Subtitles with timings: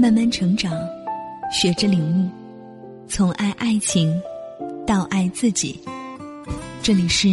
[0.00, 0.72] 慢慢成长，
[1.50, 2.30] 学着领悟，
[3.08, 4.16] 从爱爱情
[4.86, 5.80] 到爱自己。
[6.80, 7.28] 这里是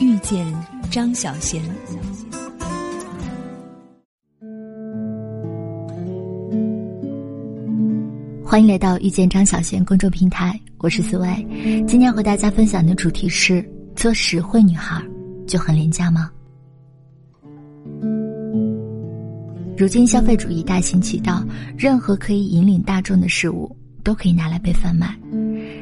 [0.00, 0.50] 遇见
[0.90, 1.62] 张小贤。
[8.42, 11.28] 欢迎来到遇见张小贤公众平台，我是思薇。
[11.86, 13.62] 今天和大家分享的主题是：
[13.94, 15.04] 做实惠女孩
[15.46, 16.30] 就很廉价吗？
[19.82, 21.44] 如今消费主义大行其道，
[21.76, 23.68] 任何可以引领大众的事物
[24.04, 25.18] 都可以拿来被贩卖。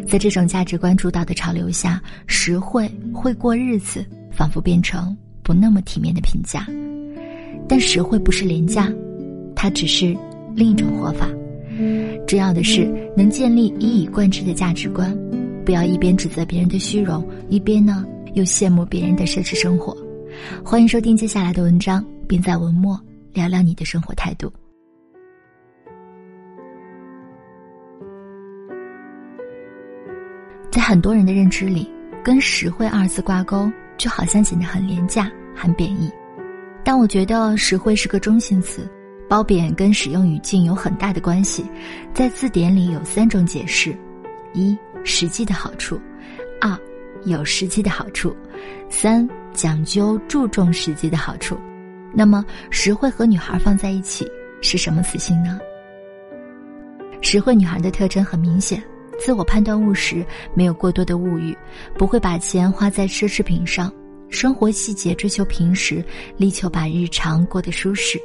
[0.08, 6.66] 在这种价值观主导的潮流下，实惠会过日子，仿佛变成不那么体面的评价。
[7.68, 8.90] 但实惠不是廉价，
[9.54, 10.16] 它只是
[10.54, 11.28] 另一种活法。
[12.26, 15.14] 重要的是能建立一以贯之的价值观，
[15.62, 19.94] 不要一边指责别人的虚荣，一边呢又羡慕别人的奢侈生活。
[20.64, 22.98] 欢迎收听接下来的文章，并在文末
[23.32, 24.52] 聊聊你的生活态度。
[30.70, 31.90] 在很多人的认知里，
[32.24, 36.10] 跟“实惠”二字挂钩，就好像显得很廉价、很贬义。
[36.84, 38.88] 但我觉得“实惠”是个中性词。
[39.28, 41.64] 褒贬跟使用语境有很大的关系，
[42.12, 43.96] 在字典里有三种解释：
[44.52, 45.96] 一、实际的好处；
[46.60, 46.76] 二、
[47.22, 48.30] 有实际的好处；
[48.88, 51.56] 三、讲究注重实际的好处。
[52.12, 54.30] 那么，实惠和女孩放在一起
[54.60, 55.58] 是什么词性呢？
[57.22, 58.82] 实惠女孩的特征很明显：
[59.18, 61.56] 自我判断务实，没有过多的物欲，
[61.96, 63.92] 不会把钱花在奢侈品上，
[64.28, 66.04] 生活细节追求平实，
[66.36, 68.18] 力求把日常过得舒适。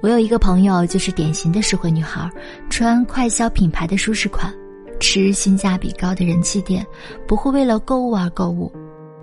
[0.00, 2.30] 我有一个朋友，就是典型的实惠女孩，
[2.70, 4.54] 穿快消品牌的舒适款，
[5.00, 6.86] 吃性价比高的人气店，
[7.26, 8.72] 不会为了购物而购物，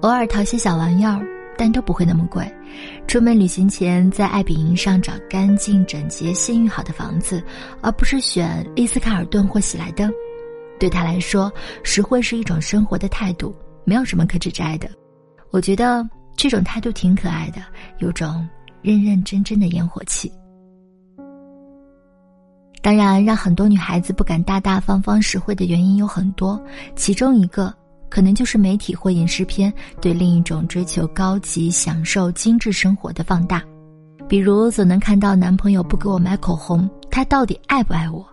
[0.01, 1.25] 偶尔淘些小玩意儿，
[1.57, 2.45] 但都不会那么贵。
[3.07, 7.43] 出门旅行前，在爱彼迎上找干净整洁、信誉好的房子，
[7.81, 10.11] 而不是选丽思卡尔顿或喜来登。
[10.79, 11.51] 对他来说，
[11.83, 13.55] 实惠是一种生活的态度，
[13.85, 14.89] 没有什么可指摘的。
[15.51, 16.05] 我觉得
[16.35, 17.61] 这种态度挺可爱的，
[17.99, 18.45] 有种
[18.81, 20.29] 认认真真的烟火气。
[22.81, 26.61] 当然，让很多女孩子不敢大大方方实惠的原因有很多，
[26.95, 27.73] 其中一个
[28.09, 33.61] 可能就是媒体或影视片对另一种追求高级、享受精致生活的放大，
[34.27, 38.25] 比如总能看到男朋友不给我买口红，他到底爱不爱我？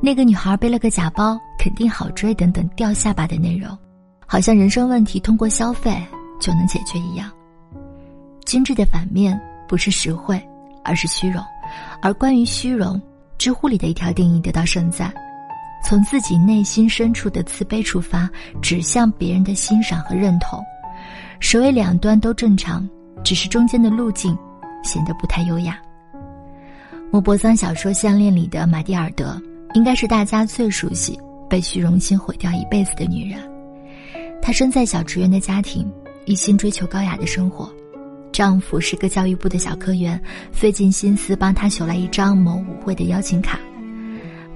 [0.00, 3.76] 那个女孩背了个假包，肯定好追等等掉下巴的内容，
[4.26, 5.96] 好像人生问题通过消费
[6.40, 7.30] 就能解决一样。
[8.44, 10.42] 精致的反面不是实惠，
[10.84, 11.44] 而是虚荣，
[12.02, 13.00] 而关于虚荣。
[13.38, 15.10] 知乎里的一条定义得到盛赞：
[15.82, 18.28] 从自己内心深处的慈悲出发，
[18.60, 20.62] 指向别人的欣赏和认同。
[21.40, 22.88] 所谓两端都正常，
[23.24, 24.36] 只是中间的路径
[24.84, 25.78] 显得不太优雅。
[27.10, 29.40] 莫泊桑小说《项链》里的玛蒂尔德，
[29.74, 31.18] 应该是大家最熟悉
[31.48, 33.40] 被虚荣心毁掉一辈子的女人。
[34.40, 35.90] 她生在小职员的家庭，
[36.24, 37.68] 一心追求高雅的生活。
[38.30, 40.20] 丈夫是个教育部的小科员，
[40.52, 43.58] 费尽心思帮她求来一张某舞会的邀请卡。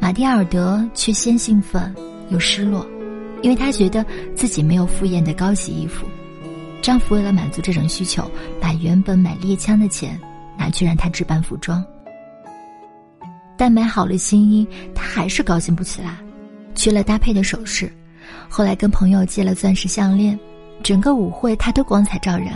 [0.05, 1.91] 玛蒂尔德却先兴奋
[2.29, 2.87] 又失落，
[3.41, 4.05] 因为她觉得
[4.37, 6.07] 自己没有赴宴的高级衣服。
[6.83, 10.21] 丈夫为了满足这种需求，把原本买猎枪的钱
[10.59, 11.83] 拿去让她置办服装。
[13.57, 16.19] 但买好了新衣，她还是高兴不起来，
[16.75, 17.91] 缺了搭配的首饰。
[18.47, 20.39] 后来跟朋友借了钻石项链，
[20.83, 22.49] 整个舞会她都光彩照人。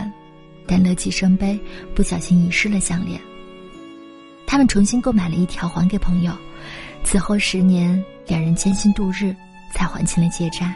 [0.67, 1.59] 但乐极生悲，
[1.95, 3.19] 不小心遗失了项链。
[4.45, 6.31] 他们重新购买了一条还给朋友，
[7.03, 9.35] 此后十年，两人艰辛度日，
[9.73, 10.73] 才还清了借债。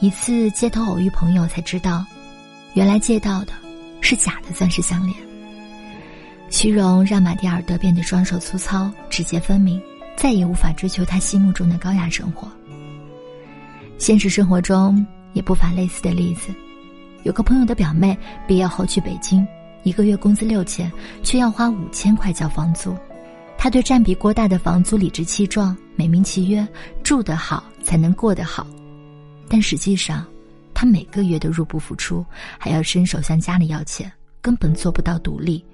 [0.00, 2.04] 一次街头偶遇朋友，才知道，
[2.74, 3.52] 原来借到的
[4.00, 5.16] 是假的钻石项链。
[6.50, 9.80] 虚荣让马蒂尔德变得双手粗糙、指节分明，
[10.16, 12.50] 再也无法追求他心目中的高雅生活。
[13.96, 16.52] 现实生活中也不乏类似的例子。
[17.22, 19.46] 有个朋友的表妹毕业后去北京，
[19.84, 20.92] 一个月工资六千，
[21.22, 22.94] 却要花五千块交房租。
[23.62, 26.66] 他对占比过大的房租理直气壮，美名其曰
[27.04, 28.66] 住得好才能过得好，
[29.48, 30.26] 但实际上，
[30.74, 32.26] 他每个月都入不敷出，
[32.58, 34.10] 还要伸手向家里要钱，
[34.40, 35.64] 根本做不到独立，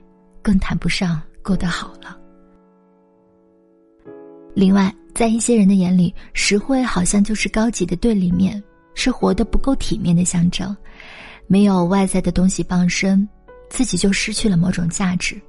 [0.42, 2.14] 更谈不上过得好了。
[4.54, 8.62] 另外，在一些人的眼里，实惠好像就是高级的对立面，
[8.94, 10.76] 是活得不够体面的象征。
[11.46, 13.26] 没有外在的东西傍身，
[13.70, 15.40] 自己就失去了某种价值。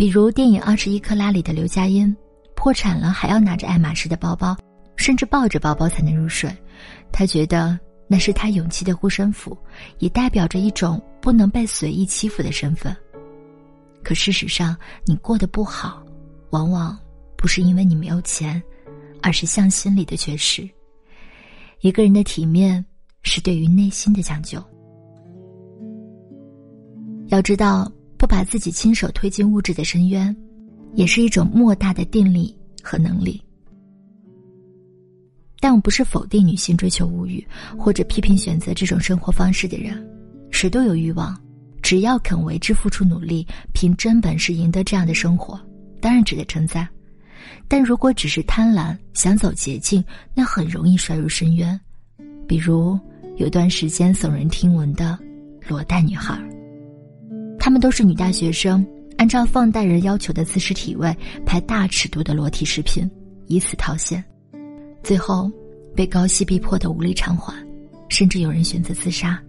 [0.00, 2.16] 比如电影《二十一克拉》里的刘佳音，
[2.56, 4.56] 破产了还要拿着爱马仕的包包，
[4.96, 6.50] 甚至抱着包包才能入睡。
[7.12, 9.54] 他觉得那是他勇气的护身符，
[9.98, 12.96] 也代表着一种不能被随意欺负的身份。
[14.02, 14.74] 可事实上，
[15.04, 16.02] 你过得不好，
[16.48, 16.98] 往往
[17.36, 18.62] 不是因为你没有钱，
[19.20, 20.66] 而是向心里的缺失。
[21.82, 22.82] 一个人的体面，
[23.22, 24.64] 是对于内心的讲究。
[27.26, 30.36] 要知道，不把自己亲手推进物质的深渊，
[30.92, 33.42] 也是一种莫大的定力和能力。
[35.58, 37.42] 但我不是否定女性追求物欲，
[37.78, 40.06] 或者批评选择这种生活方式的人。
[40.50, 41.34] 谁都有欲望，
[41.80, 45.58] 只要肯为之付出努力，凭真本事赢得这样的生活，
[45.98, 46.86] 当然值得称赞。
[47.68, 51.80] 但如果只是贪婪，想走捷径，那很容易摔入深渊。
[52.46, 53.00] 比如
[53.38, 55.18] 有段时间耸人听闻的
[55.66, 56.38] 裸贷女孩。
[57.60, 58.84] 她们都是女大学生，
[59.18, 61.14] 按照放贷人要求的姿势体位
[61.44, 63.08] 拍大尺度的裸体视频，
[63.46, 64.24] 以此套现，
[65.02, 65.48] 最后
[65.94, 67.54] 被高息逼迫的无力偿还，
[68.08, 69.40] 甚至有人选择自杀。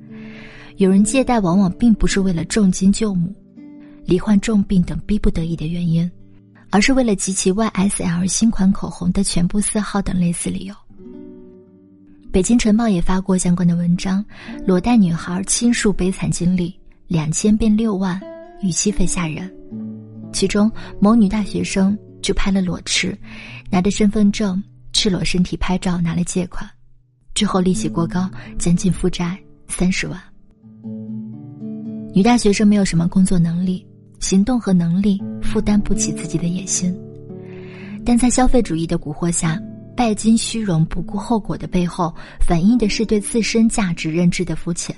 [0.75, 3.33] 有人借贷往往并不是为了重金救母、
[4.03, 6.09] 罹患重病等逼不得已的原因，
[6.69, 10.75] 而是为了集齐 YSL 新款口红的全部色号等类似理由。
[12.29, 14.23] 北京晨报也发过相关的文章，
[14.65, 16.80] 裸贷女孩倾诉悲惨经历。
[17.11, 18.17] 两千变六万，
[18.61, 19.53] 逾期费吓人。
[20.31, 23.13] 其中某女大学生就拍了裸吃，
[23.69, 24.63] 拿着身份证
[24.93, 26.65] 赤裸身体拍照拿了借款，
[27.33, 29.37] 之后利息过高，将近负债
[29.67, 30.17] 三十万。
[32.13, 33.85] 女大学生没有什么工作能力，
[34.21, 36.97] 行动和能力负担不起自己的野心，
[38.05, 39.61] 但在消费主义的蛊惑下，
[39.97, 44.95] 拜金虚荣不顾后果的背后，反映的是对自身价值认知的肤浅。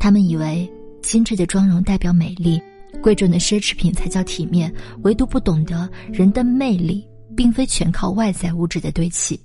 [0.00, 0.68] 他们以为。
[1.02, 2.60] 精致的妆容代表美丽，
[3.02, 4.72] 贵重的奢侈品才叫体面。
[5.02, 7.06] 唯独不懂得人的魅力，
[7.36, 9.40] 并非全靠外在物质的堆砌，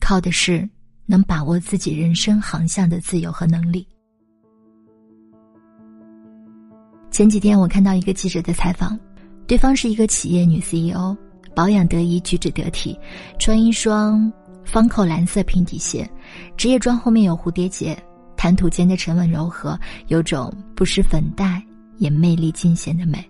[0.00, 0.68] 靠的是
[1.06, 3.86] 能把握自己人生航向的自由和能力。
[7.10, 8.98] 前几天我看到一个记者的采访，
[9.46, 11.16] 对方是一个企业女 CEO，
[11.54, 12.98] 保养得宜，举止得体，
[13.38, 14.32] 穿一双
[14.64, 16.08] 方扣蓝色平底鞋，
[16.56, 17.96] 职业装后面有蝴蝶结。
[18.42, 19.78] 谈吐间的沉稳柔和，
[20.08, 21.62] 有种不施粉黛
[21.98, 23.24] 也魅力尽显的美。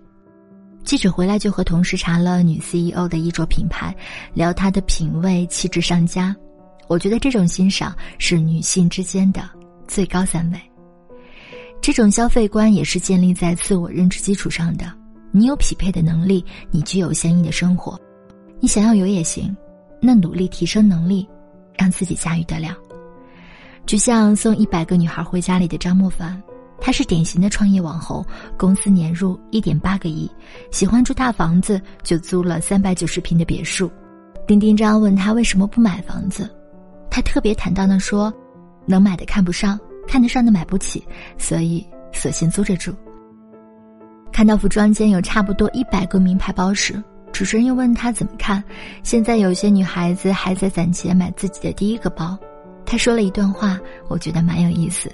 [0.84, 3.94] 记者回来就和同事查了女 CEO 的衣着品牌，
[4.32, 6.34] 聊她的品味气质上佳。
[6.88, 9.46] 我觉得这种欣赏是女性之间的
[9.86, 10.58] 最高赞美。
[11.82, 14.90] 这种消费观也是建立在自我认知基础上的。
[15.30, 18.00] 你有匹配的能力，你具有相应的生活。
[18.60, 19.54] 你想要有也行，
[20.00, 21.28] 那努力提升能力，
[21.76, 22.74] 让自己驾驭得了。
[23.92, 26.42] 就像送一百个女孩回家里的张莫凡，
[26.80, 28.24] 他是典型的创业网红，
[28.56, 30.30] 公司年入一点八个亿，
[30.70, 33.90] 喜欢住大房子，就租了三百九十平的别墅。
[34.46, 36.48] 丁丁张问他为什么不买房子，
[37.10, 38.32] 他特别坦荡的说
[38.88, 39.78] ：“能买的看不上，
[40.08, 41.06] 看得上的买不起，
[41.36, 42.94] 所以索性租着住。”
[44.32, 46.94] 看到服装间有差不多一百个名牌包时，
[47.30, 48.64] 主持人又问他怎么看？
[49.02, 52.38] 现在有些女孩子还在攒钱买自己的第一个包。
[52.92, 55.10] 他说了一段话，我觉得蛮有意思，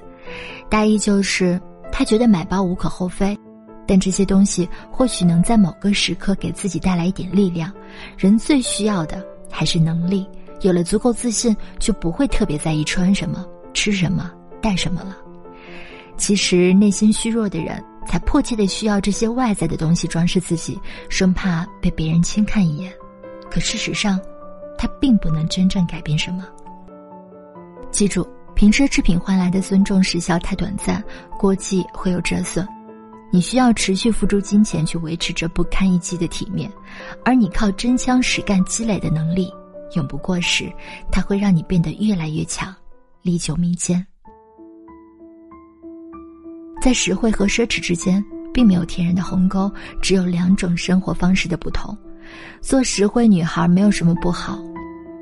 [0.69, 1.61] 大意就是
[1.93, 3.39] 他觉得买包无可厚非，
[3.87, 7.73] 但这些东西或许能在某个时刻给自己带来一点力量。
[8.17, 10.27] 人最需要的还是能力，
[10.63, 15.17] 有了足够自信，就不会特别在意穿什么、吃什么、带什么了。
[16.17, 20.77] 其实内心虚弱的人，才迫切的需要这些外在的东西装饰自己，
[21.09, 22.93] 生怕被别人轻看一眼。
[23.49, 24.19] 可事实上，
[24.77, 26.45] 他并不能真正改变什么。
[27.99, 28.25] 记住，
[28.55, 31.03] 凭奢侈品换来的尊重时效太短暂，
[31.37, 32.65] 过季会有折损。
[33.33, 36.71] 你需要持续付出金钱去维持这不堪一击的体面，
[37.25, 39.53] 而你靠真枪实干积累的能力
[39.97, 40.73] 永不过时，
[41.11, 42.73] 它会让你变得越来越强，
[43.21, 44.07] 历久弥坚。
[46.81, 48.25] 在实惠和奢侈之间，
[48.55, 49.69] 并没有天然的鸿沟，
[50.01, 51.99] 只有两种生活方式的不同。
[52.61, 54.57] 做实惠女孩没有什么不好，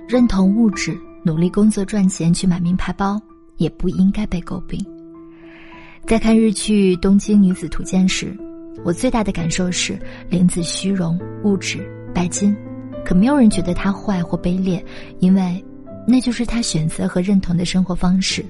[0.07, 0.95] 认同物质。
[1.27, 3.21] 努力工作赚钱去买名牌包，
[3.57, 4.81] 也不应该被诟病。
[6.07, 8.33] 在看日剧《东京女子图鉴》时，
[8.85, 9.99] 我最大的感受是
[10.31, 12.57] 林子虚荣、物质、拜金，
[13.05, 14.81] 可没有人觉得她坏或卑劣，
[15.19, 15.61] 因为
[16.07, 18.45] 那就是她选择和认同的生活方式，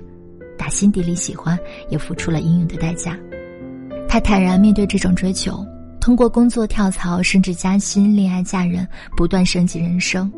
[0.58, 3.18] 打心底里喜欢，也付出了应有的代价。
[4.06, 5.64] 她坦然面对这种追求，
[5.98, 10.30] 通过工作跳槽、升职加薪、恋爱嫁人，不断升级人生。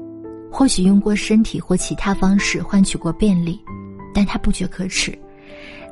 [0.50, 3.60] 或许用过身体或其他方式换取过便利，
[4.14, 5.16] 但他不觉可耻。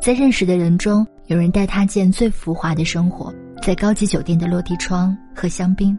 [0.00, 5.96] 在认识的人中，有人带他见最浮华的生活，在高级酒店的落地窗喝香槟；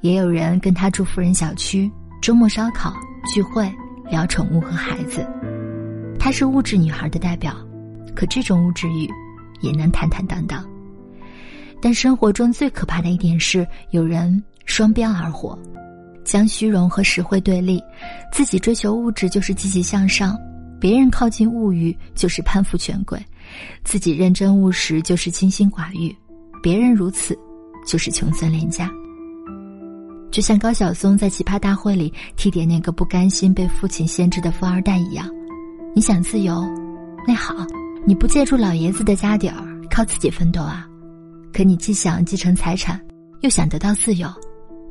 [0.00, 1.90] 也有人跟他住富人小区，
[2.20, 2.94] 周末烧烤
[3.34, 3.70] 聚会
[4.10, 5.26] 聊宠物和孩子。
[6.18, 7.56] 她是物质女孩的代表，
[8.14, 9.08] 可这种物质欲
[9.60, 10.64] 也能坦坦荡荡。
[11.80, 15.58] 但生活中最可怕的一点是，有人双标而活。
[16.30, 17.82] 将虚荣和实惠对立，
[18.32, 20.38] 自己追求物质就是积极向上，
[20.78, 23.20] 别人靠近物欲就是攀附权贵，
[23.82, 26.14] 自己认真务实就是清心寡欲，
[26.62, 27.36] 别人如此
[27.84, 28.88] 就是穷酸廉价。
[30.30, 35.28] 就像高晓松在奇葩大会里提点那个不甘心被父亲限制的富二代一样，
[35.96, 36.64] 你想自由，
[37.26, 37.56] 那好，
[38.06, 40.86] 你不借助老爷子的家底儿，靠自己奋斗啊。
[41.52, 43.00] 可你既想继承财产，
[43.40, 44.32] 又想得到自由，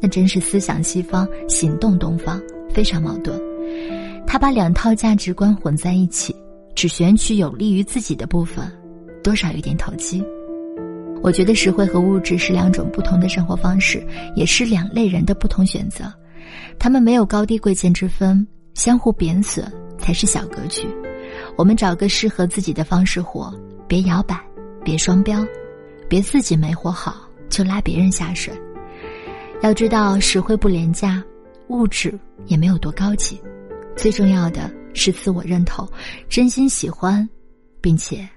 [0.02, 2.42] 那真是思想西方，行动东方，
[2.74, 3.40] 非常矛盾。
[4.26, 6.36] 他把两套价值观混在一起，
[6.76, 8.72] 只选取有利于自己的部分，
[9.24, 10.24] 多少有点投机。
[11.22, 16.06] 我觉得实惠和物质是两种不同的生活方式，也是两类人的不同选择。
[16.78, 20.88] 他们没有高低贵贱之分，相互贬损才是小格局。
[21.58, 23.54] 我们找个适合自己的方式活，
[23.88, 24.40] 别摇摆，
[24.84, 25.46] 别双标，
[26.08, 27.18] 别自己没活好
[27.50, 28.54] 就拉别人下水。
[29.62, 31.22] 要知道，实惠不廉价，
[31.68, 33.40] 物质也没有多高级，
[33.96, 35.86] 最重要的是自我认同，
[36.30, 37.28] 真心喜欢，
[37.82, 38.28] 并且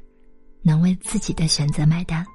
[0.62, 2.26] 能为自己的选择买单。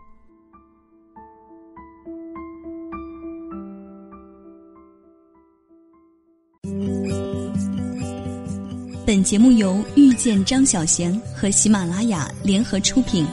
[9.05, 13.27] 本节目由遇见张小贤和喜马拉雅联合出品。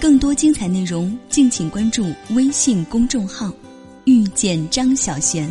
[0.00, 3.52] 更多精彩内容，敬请关注微信公众号
[4.04, 5.48] “遇见张小娴”。